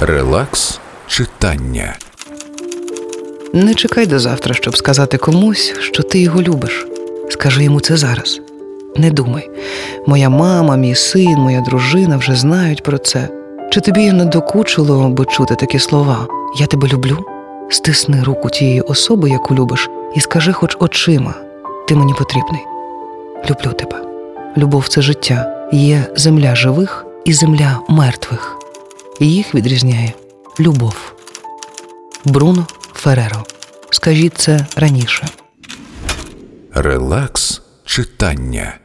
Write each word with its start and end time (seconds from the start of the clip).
Релакс 0.00 0.80
читання. 1.06 1.96
Не 3.52 3.74
чекай 3.74 4.06
до 4.06 4.18
завтра, 4.18 4.54
щоб 4.54 4.76
сказати 4.76 5.18
комусь, 5.18 5.74
що 5.80 6.02
ти 6.02 6.18
його 6.18 6.42
любиш. 6.42 6.86
Скажи 7.30 7.64
йому 7.64 7.80
це 7.80 7.96
зараз. 7.96 8.40
Не 8.96 9.10
думай. 9.10 9.50
Моя 10.06 10.28
мама, 10.28 10.76
мій 10.76 10.94
син, 10.94 11.38
моя 11.38 11.60
дружина 11.60 12.16
вже 12.16 12.34
знають 12.34 12.82
про 12.82 12.98
це. 12.98 13.28
Чи 13.72 13.80
тобі 13.80 14.12
не 14.12 14.24
докучило 14.24 15.08
би 15.08 15.24
чути 15.24 15.54
такі 15.54 15.78
слова? 15.78 16.26
Я 16.60 16.66
тебе 16.66 16.88
люблю? 16.88 17.18
Стисни 17.70 18.22
руку 18.22 18.50
тієї 18.50 18.80
особи, 18.80 19.30
яку 19.30 19.54
любиш, 19.54 19.88
і 20.16 20.20
скажи 20.20 20.52
хоч 20.52 20.76
очима: 20.80 21.34
ти 21.88 21.94
мені 21.94 22.14
потрібний. 22.18 22.62
Люблю 23.50 23.72
тебе. 23.72 24.02
Любов 24.56 24.88
це 24.88 25.02
життя. 25.02 25.68
Є 25.72 26.06
земля 26.16 26.54
живих 26.54 27.06
і 27.24 27.32
земля 27.32 27.80
мертвих. 27.88 28.57
Їх 29.20 29.54
відрізняє 29.54 30.12
любов. 30.60 31.12
Бруно 32.24 32.66
Фереро. 32.92 33.44
Скажіть 33.90 34.38
це 34.38 34.66
раніше. 34.76 35.28
Релакс 36.74 37.62
читання. 37.84 38.78